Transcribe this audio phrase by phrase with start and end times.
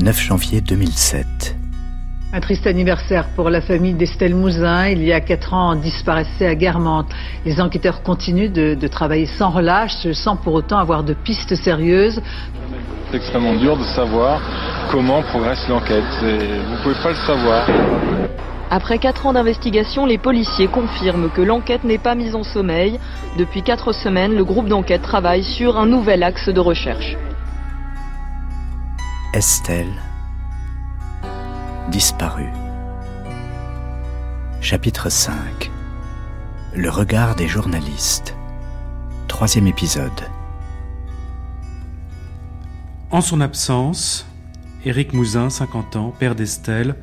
[0.00, 1.56] 9 janvier 2007.
[2.32, 4.88] Un triste anniversaire pour la famille d'Estelle Mouzin.
[4.88, 7.12] Il y a quatre ans, disparaissait à Guermantes.
[7.46, 12.20] Les enquêteurs continuent de, de, travailler sans relâche, sans pour autant avoir de pistes sérieuses.
[13.10, 14.42] C'est extrêmement dur de savoir
[14.90, 16.02] comment progresse l'enquête.
[16.20, 17.68] Vous ne pouvez pas le savoir.
[18.70, 22.98] Après quatre ans d'investigation, les policiers confirment que l'enquête n'est pas mise en sommeil.
[23.38, 27.16] Depuis quatre semaines, le groupe d'enquête travaille sur un nouvel axe de recherche.
[29.34, 30.00] Estelle
[31.90, 32.46] disparu.
[34.60, 35.72] Chapitre 5
[36.72, 38.36] Le regard des journalistes.
[39.26, 40.12] Troisième épisode.
[43.10, 44.24] En son absence,
[44.84, 46.94] Éric Mouzin, 50 ans, père d'Estelle,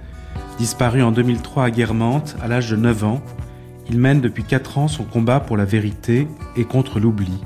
[0.57, 3.21] disparu en 2003 à Guermantes à l'âge de 9 ans,
[3.89, 7.43] il mène depuis 4 ans son combat pour la vérité et contre l'oubli.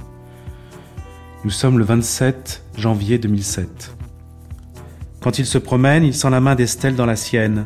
[1.44, 3.96] Nous sommes le 27 janvier 2007.
[5.26, 7.66] Quand il se promène, il sent la main d'Estelle dans la sienne.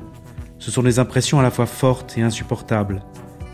[0.60, 3.04] Ce sont des impressions à la fois fortes et insupportables.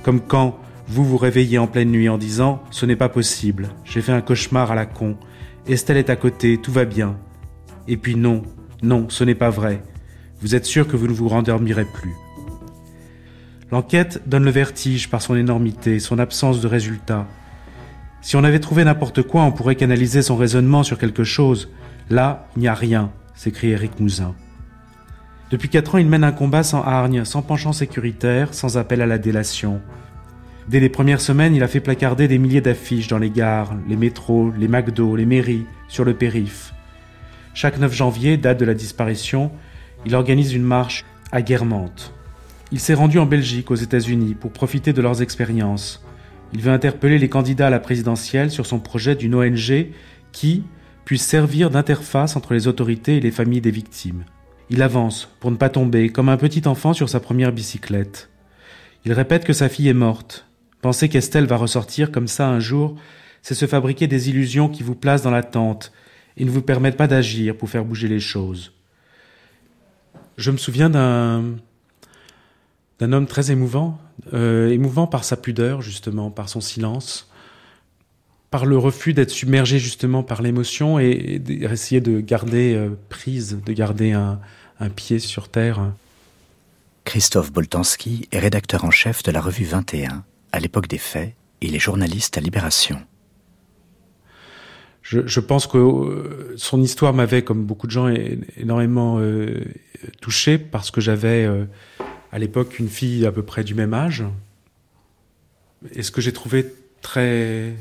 [0.04, 4.04] Comme quand vous vous réveillez en pleine nuit en disant⁇ Ce n'est pas possible, j'ai
[4.04, 5.18] fait un cauchemar à la con,
[5.66, 7.08] Estelle est à côté, tout va bien.⁇
[7.88, 8.44] Et puis non,
[8.84, 9.82] non, ce n'est pas vrai.
[10.40, 12.14] Vous êtes sûr que vous ne vous rendormirez plus.
[13.72, 17.26] L'enquête donne le vertige par son énormité, son absence de résultats.
[18.22, 21.72] Si on avait trouvé n'importe quoi, on pourrait canaliser son raisonnement sur quelque chose.
[22.12, 24.36] Là, il n'y a rien s'écrie Eric Mouzin.
[25.52, 29.06] Depuis quatre ans, il mène un combat sans hargne, sans penchant sécuritaire, sans appel à
[29.06, 29.82] la délation.
[30.68, 33.96] Dès les premières semaines, il a fait placarder des milliers d'affiches dans les gares, les
[33.96, 36.74] métros, les McDo, les mairies, sur le périph.
[37.54, 39.52] Chaque 9 janvier, date de la disparition,
[40.06, 42.14] il organise une marche à Guermantes.
[42.72, 46.04] Il s'est rendu en Belgique, aux États-Unis, pour profiter de leurs expériences.
[46.54, 49.88] Il veut interpeller les candidats à la présidentielle sur son projet d'une ONG
[50.32, 50.64] qui,
[51.06, 54.26] puisse servir d'interface entre les autorités et les familles des victimes.
[54.72, 58.30] Il avance, pour ne pas tomber, comme un petit enfant sur sa première bicyclette.
[59.06, 60.48] Il répète que sa fille est morte.
[60.82, 62.96] Penser qu'Estelle va ressortir comme ça un jour,
[63.44, 65.92] c'est se fabriquer des illusions qui vous placent dans l'attente
[66.38, 68.74] et ne vous permettent pas d'agir pour faire bouger les choses.
[70.38, 71.54] Je me souviens d'un
[73.00, 74.00] homme très émouvant,
[74.34, 77.30] euh, émouvant par sa pudeur justement, par son silence,
[78.52, 83.74] par le refus d'être submergé justement par l'émotion et, d'essayer de garder euh, prise, de
[83.74, 84.40] garder un,
[84.96, 85.92] pied sur terre.
[87.06, 91.34] Christophe Boltanski est rédacteur en chef de la revue 21 à l'époque des faits.
[91.62, 93.00] Il est journaliste à Libération.
[95.02, 98.08] Je, pense que euh, son histoire m'avait, comme beaucoup de gens,
[98.58, 99.64] énormément euh,
[100.20, 101.48] touché parce que j'avais
[102.32, 104.24] à l'époque une fille à peu près du même âge.
[105.94, 106.66] Et ce que j'ai trouvé
[107.02, 107.76] très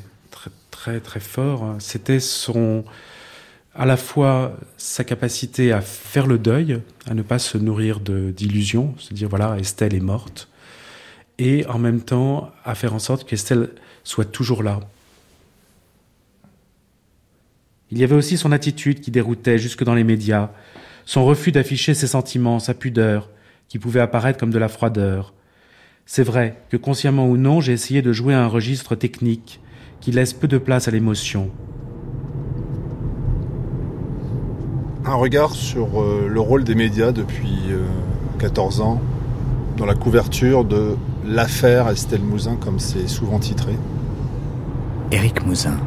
[0.75, 2.85] très très fort, c'était son
[3.77, 8.93] à la fois sa capacité à faire le deuil, à ne pas se nourrir d'illusions,
[8.99, 10.49] se dire voilà Estelle est morte,
[11.39, 13.71] et en même temps à faire en sorte qu'Estelle
[14.03, 14.81] soit toujours là.
[17.93, 20.51] Il y avait aussi son attitude qui déroutait jusque dans les médias,
[21.07, 23.31] son refus d'afficher ses sentiments, sa pudeur,
[23.69, 25.35] qui pouvait apparaître comme de la froideur.
[26.05, 29.61] C'est vrai que consciemment ou non, j'ai essayé de jouer un registre technique,
[30.05, 31.49] qui laisse peu de place à l'émotion.
[35.07, 37.71] Un regard sur euh, le rôle des médias depuis
[38.39, 39.01] 14 euh, ans
[39.79, 43.73] dans la couverture de l'affaire Estelle Mouzin, comme c'est souvent titré.
[45.11, 45.79] Éric Mouzin.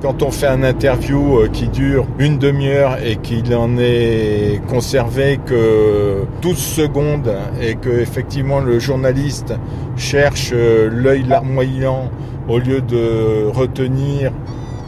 [0.00, 5.38] Quand on fait un interview euh, qui dure une demi-heure et qu'il en est conservé
[5.44, 9.52] que 12 secondes et que effectivement le journaliste
[9.98, 12.10] cherche l'œil larmoyant
[12.50, 14.32] au lieu de retenir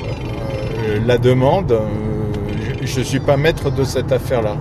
[0.03, 1.79] euh, la demande, euh,
[2.83, 4.57] je ne suis pas maître de cette affaire-là.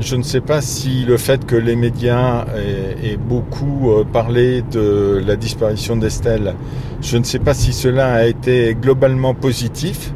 [0.00, 5.22] Je ne sais pas si le fait que les médias aient, beaucoup euh, parlé de
[5.24, 6.54] la disparition d'Estelle,
[7.02, 10.12] je ne sais pas si cela a été globalement positif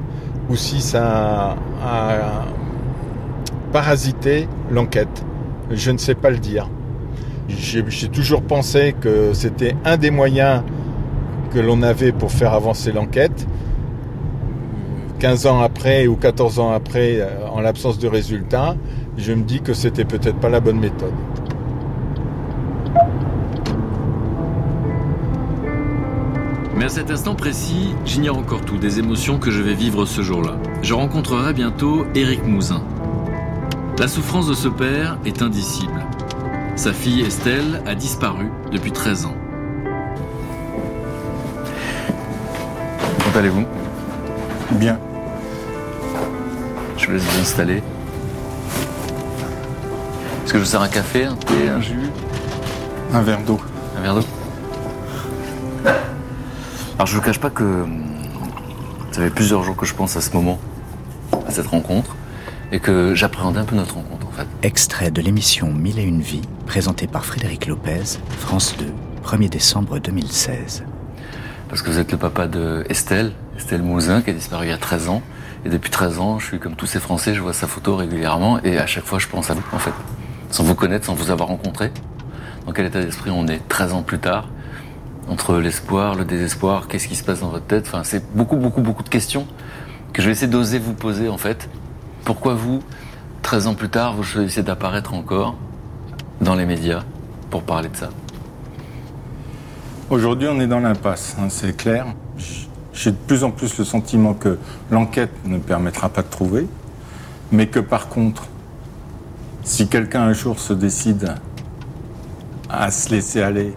[0.49, 2.47] ou si ça a
[3.73, 5.25] parasité l'enquête.
[5.71, 6.69] Je ne sais pas le dire
[7.49, 10.63] j'ai toujours pensé que c'était un des moyens
[11.53, 13.47] que l'on avait pour faire avancer l'enquête.
[15.19, 18.77] 15 ans après ou 14 ans après, euh, en l'absence de résultats,
[19.17, 21.15] je me dis que c'était peut-être pas la bonne méthode.
[26.77, 30.21] Mais à cet instant précis, j'ignore encore tout des émotions que je vais vivre ce
[30.21, 30.57] jour-là.
[30.83, 32.83] Je rencontrerai bientôt Éric Mouzin.
[33.99, 36.05] La souffrance de ce père est indicible.
[36.77, 39.35] Sa fille Estelle a disparu depuis 13 ans.
[43.19, 43.65] Comment allez-vous?
[44.73, 44.99] Bien.
[46.99, 47.83] Je vous laisse vous installer.
[50.45, 52.11] Est-ce que je vous sers un café, un thé, un jus?
[53.13, 53.59] Un verre d'eau.
[53.97, 54.27] Un verre d'eau?
[56.97, 58.05] Alors je ne vous cache pas que hum,
[59.13, 60.59] ça fait plusieurs jours que je pense à ce moment,
[61.47, 62.17] à cette rencontre,
[62.73, 64.47] et que j'appréhendais un peu notre rencontre en fait.
[64.63, 68.87] Extrait de l'émission Mille et une vies, présentée par Frédéric Lopez, France 2,
[69.25, 70.85] 1er décembre 2016.
[71.69, 74.73] Parce que vous êtes le papa de Estelle, Estelle Mouzin, qui a disparu il y
[74.73, 75.23] a 13 ans.
[75.65, 78.63] Et depuis 13 ans, je suis comme tous ces Français, je vois sa photo régulièrement,
[78.63, 79.93] et à chaque fois, je pense à vous, en fait.
[80.51, 81.91] Sans vous connaître, sans vous avoir rencontré.
[82.67, 84.49] Dans quel état d'esprit on est 13 ans plus tard?
[85.29, 87.87] Entre l'espoir, le désespoir, qu'est-ce qui se passe dans votre tête?
[87.89, 89.49] Enfin, c'est beaucoup, beaucoup, beaucoup de questions
[90.13, 91.69] que je vais essayer d'oser vous poser, en fait.
[92.27, 92.83] Pourquoi vous,
[93.43, 95.55] 13 ans plus tard, vous choisissez d'apparaître encore
[96.41, 97.05] dans les médias
[97.51, 98.11] pour parler de ça?
[100.11, 102.07] Aujourd'hui, on est dans l'impasse, hein, c'est clair.
[102.93, 104.59] J'ai de plus en plus le sentiment que
[104.91, 106.67] l'enquête ne permettra pas de trouver,
[107.53, 108.49] mais que par contre,
[109.63, 111.33] si quelqu'un un jour se décide
[112.69, 113.73] à se laisser aller,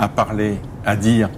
[0.00, 1.30] à parler, à dire,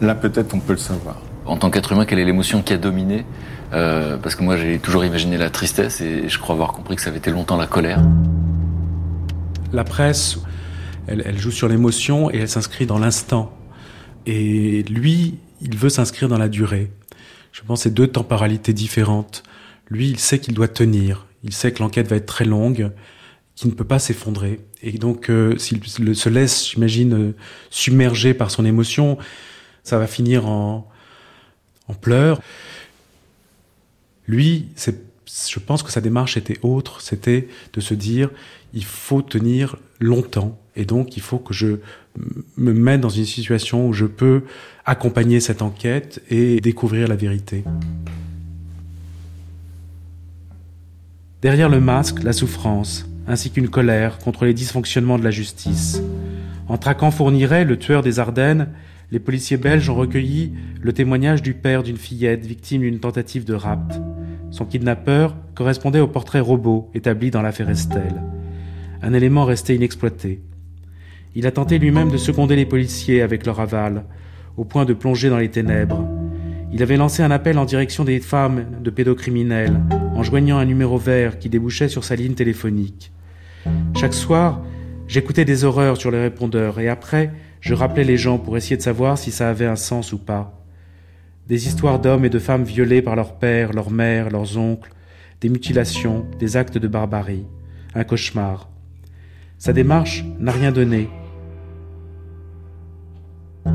[0.00, 1.16] là peut-être on peut le savoir.
[1.46, 3.24] En tant qu'être humain, quelle est l'émotion qui a dominé
[3.72, 7.02] Euh, Parce que moi j'ai toujours imaginé la tristesse et je crois avoir compris que
[7.02, 8.00] ça avait été longtemps la colère.
[9.72, 10.38] La presse,
[11.06, 13.52] elle, joue sur l'émotion et elle s'inscrit dans l'instant.
[14.26, 16.92] Et lui, il veut s'inscrire dans la durée.
[17.52, 19.42] Je pense que c'est deux temporalités différentes.
[19.88, 21.26] Lui, il sait qu'il doit tenir.
[21.42, 22.92] Il sait que l'enquête va être très longue,
[23.54, 24.60] qu'il ne peut pas s'effondrer.
[24.82, 27.34] Et donc, euh, s'il se laisse, j'imagine, euh,
[27.70, 29.18] submerger par son émotion,
[29.82, 30.88] ça va finir en,
[31.88, 32.40] en pleurs.
[34.26, 37.00] Lui, je pense que sa démarche était autre.
[37.00, 38.30] C'était de se dire,
[38.72, 40.58] il faut tenir longtemps.
[40.76, 41.76] Et donc, il faut que je
[42.56, 44.42] me mette dans une situation où je peux
[44.84, 47.64] accompagner cette enquête et découvrir la vérité.
[51.42, 56.00] Derrière le masque, la souffrance, ainsi qu'une colère contre les dysfonctionnements de la justice.
[56.68, 58.68] En traquant Fourniret, le tueur des Ardennes,
[59.10, 63.54] les policiers belges ont recueilli le témoignage du père d'une fillette victime d'une tentative de
[63.54, 64.00] rapt.
[64.50, 68.22] Son kidnappeur correspondait au portrait robot établi dans l'affaire Estelle.
[69.02, 70.40] Un élément resté inexploité.
[71.34, 74.04] Il a tenté lui-même de seconder les policiers avec leur aval,
[74.56, 76.08] au point de plonger dans les ténèbres.
[76.72, 79.80] Il avait lancé un appel en direction des femmes de pédocriminels,
[80.14, 83.12] en joignant un numéro vert qui débouchait sur sa ligne téléphonique.
[83.96, 84.62] Chaque soir,
[85.06, 87.32] j'écoutais des horreurs sur les répondeurs et après,
[87.64, 90.62] je rappelais les gens pour essayer de savoir si ça avait un sens ou pas.
[91.46, 94.92] Des histoires d'hommes et de femmes violés par leurs pères, leurs mères, leurs oncles,
[95.40, 97.46] des mutilations, des actes de barbarie.
[97.94, 98.68] Un cauchemar.
[99.56, 101.08] Sa démarche n'a rien donné.
[103.64, 103.72] On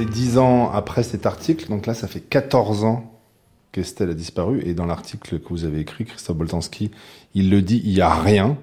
[0.00, 3.17] est dix ans après cet article, donc là ça fait 14 ans
[3.78, 6.90] qu'Estelle a disparu, et dans l'article que vous avez écrit, Christophe Boltanski,
[7.34, 8.58] il le dit, il n'y a rien.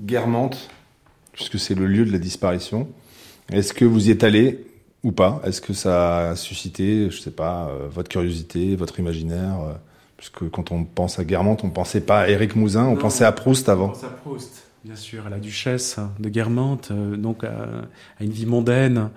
[0.00, 0.68] Guermantes,
[1.32, 2.88] puisque c'est le lieu de la disparition.
[3.52, 4.66] Est-ce que vous y êtes allé
[5.04, 5.40] ou pas?
[5.44, 9.72] Est-ce que ça a suscité, je sais pas, euh, votre curiosité, votre imaginaire euh,
[10.16, 13.00] Puisque quand on pense à Guermantes, on pensait pas à Éric Mouzin, on Non.
[13.00, 13.88] pensait à Proust avant.
[13.88, 17.54] pense à Proust, bien sûr, à la duchesse de Guermantes, euh, donc à,
[18.18, 19.10] à une vie mondaine.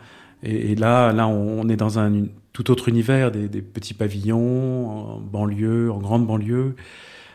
[0.44, 3.62] Et, et là, là, on, on est dans un une- tout autre univers, des, des
[3.62, 6.76] petits pavillons en banlieue, en grande banlieue.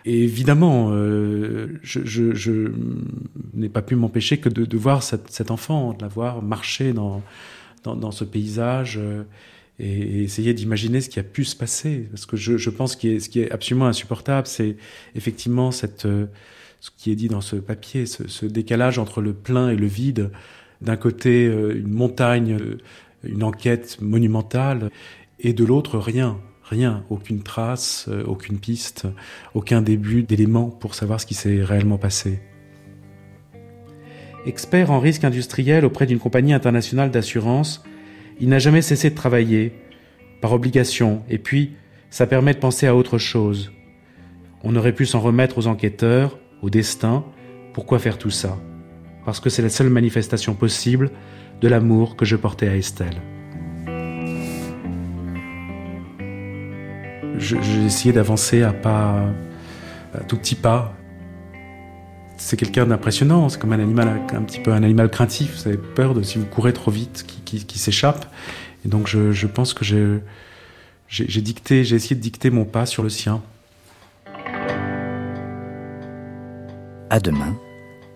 [0.05, 2.73] Et évidemment, euh, je, je, je
[3.53, 6.93] n'ai pas pu m'empêcher que de, de voir cette, cet enfant, de la voir marcher
[6.93, 7.21] dans,
[7.83, 9.25] dans, dans ce paysage euh,
[9.81, 12.09] et, et essayer d'imaginer ce qui a pu se passer.
[12.11, 14.77] Parce que je, je pense que ce qui est absolument insupportable, c'est
[15.15, 16.27] effectivement cette, euh,
[16.81, 19.89] ce qui est dit dans ce papier, ce, ce décalage entre le plein et le
[19.89, 20.31] vide.
[20.81, 22.79] D'un côté, euh, une montagne, euh,
[23.25, 24.91] une enquête monumentale,
[25.41, 26.39] et de l'autre, rien.
[26.65, 29.07] Rien, aucune trace, euh, aucune piste,
[29.55, 32.41] aucun début d'éléments pour savoir ce qui s'est réellement passé.
[34.45, 37.83] Expert en risque industriel auprès d'une compagnie internationale d'assurance,
[38.39, 39.73] il n'a jamais cessé de travailler,
[40.41, 41.73] par obligation, et puis
[42.11, 43.73] ça permet de penser à autre chose.
[44.63, 47.25] On aurait pu s'en remettre aux enquêteurs, au destin.
[47.73, 48.59] Pourquoi faire tout ça?
[49.25, 51.11] Parce que c'est la seule manifestation possible
[51.61, 53.21] de l'amour que je portais à Estelle.
[57.39, 59.25] J'ai essayé d'avancer à pas,
[60.15, 60.95] à tout petit pas.
[62.37, 63.49] C'est quelqu'un d'impressionnant.
[63.49, 65.57] C'est comme un animal, un petit peu un animal craintif.
[65.57, 68.27] Vous avez peur de si vous courez trop vite, qui, s'échappe.
[68.85, 73.03] Et donc je, je pense que j'ai dicté, j'ai essayé de dicter mon pas sur
[73.03, 73.41] le sien.
[77.11, 77.57] À demain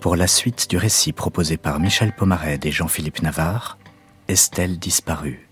[0.02, 3.78] pour la suite du récit proposé par Michel Pomared et Jean-Philippe Navarre,
[4.26, 5.48] Estelle disparue.